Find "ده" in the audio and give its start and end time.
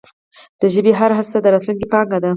2.23-2.29